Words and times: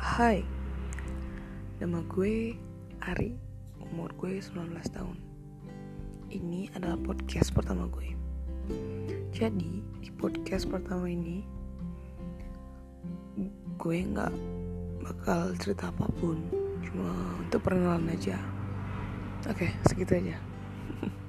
Hai. 0.00 0.40
Nama 1.76 2.00
gue 2.08 2.56
Ari 3.04 3.36
Umur 3.84 4.08
gue 4.16 4.40
19 4.40 4.72
tahun. 4.96 5.20
Ini 6.32 6.72
adalah 6.72 6.96
podcast 7.04 7.52
pertama 7.52 7.84
gue. 7.84 8.16
Jadi 9.28 9.84
di 10.00 10.08
podcast 10.16 10.72
pertama 10.72 11.04
ini 11.04 11.44
Gue 13.76 14.08
gak 14.16 14.32
bakal 15.04 15.52
cerita 15.60 15.92
apa 15.92 16.08
pun. 16.16 16.48
Cuma 16.80 17.36
untuk 17.36 17.60
perkenalan 17.60 18.08
aja. 18.08 18.40
Oke 19.52 19.68
segitu 19.84 20.16
aja. 20.16 20.40